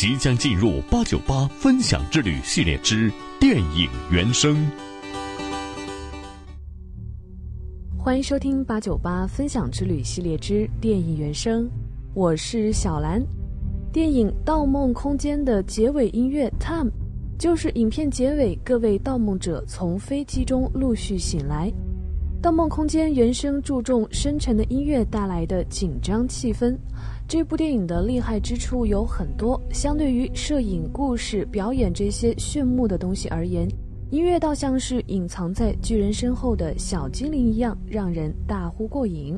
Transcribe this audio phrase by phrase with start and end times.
[0.00, 4.56] 即将进入八九八分享之旅系列之电影原声。
[7.98, 11.68] 欢迎收听八九八分享之旅系列之电影原声，
[12.14, 13.22] 我是小兰。
[13.92, 16.90] 电影《盗梦空间》的结尾音乐《Time》，
[17.38, 21.70] 就是影片结尾各位盗梦者从飞机中陆续醒来。
[22.42, 26.74] 《盗梦空间》原声注重深沉的音乐带来的紧张气氛。
[27.28, 33.68] 这部电影的厉害之处有很多，相对于摄影、故事、表演这些炫目的东西而言，
[34.08, 39.36] 音乐倒像是隐藏在巨人身后的小精灵一样，让人大呼过瘾。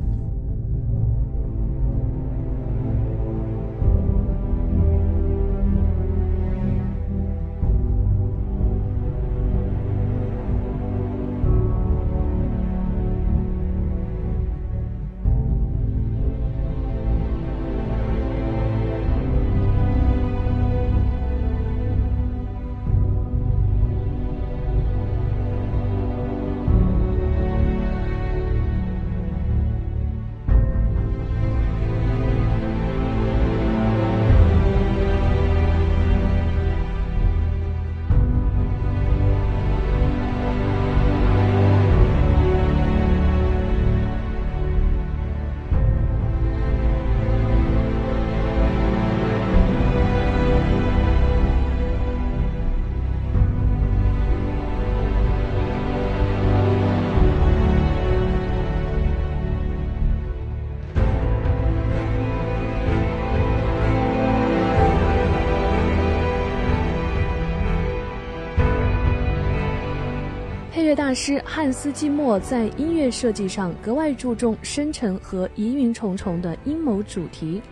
[70.95, 77.63] 大师汉斯·季默在音乐设计上格外注重深沉和疑云重重的阴谋主题，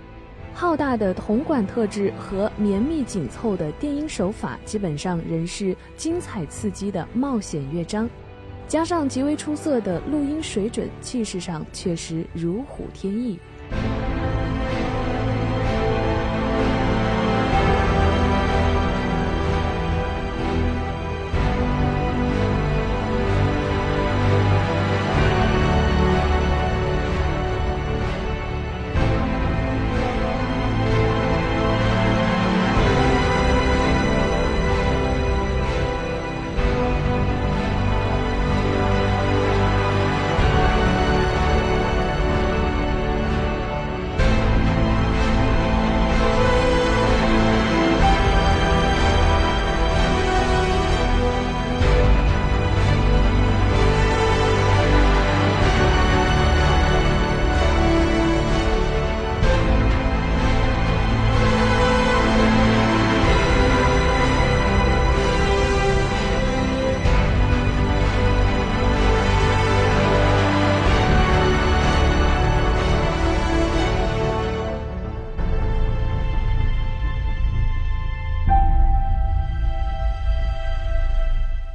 [0.54, 8.08] 浩大的铜管特质和绵密紧凑的电音手法，基本上仍是精彩刺激的冒险乐章，
[8.66, 13.38] 加上极为出色的录音水准，气势上确实如虎添翼。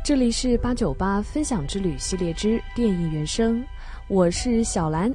[0.05, 3.66] 这里是八九八分享之旅系列之电影原声，
[4.07, 5.11] 我是小兰，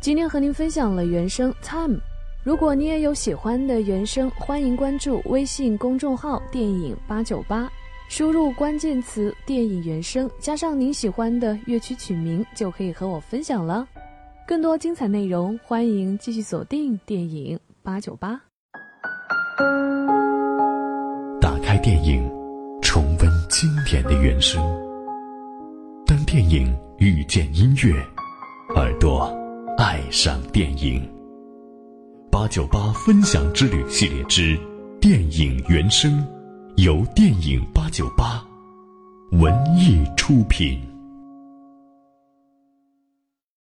[0.00, 1.96] 今天和您分享了原声《Time》。
[2.42, 7.70] 如果你也有喜欢的原声，欢迎关注微信公众号“电影八九八”，
[8.10, 13.86] 输入关键词“电影原声”加上您喜欢的乐曲曲名，就可以和我分享了。
[14.44, 18.40] 更多精彩内容，欢迎继续锁定电影八九八。
[21.40, 22.41] 打开电影。
[22.92, 24.62] 重温经典的原声。
[26.04, 27.90] 当电影遇见音乐，
[28.76, 29.34] 耳朵
[29.78, 31.02] 爱上电影。
[32.30, 34.60] 八九八分享之旅系列之
[35.00, 36.22] 电影原声，
[36.76, 38.44] 由电影八九八
[39.40, 40.78] 文艺出品。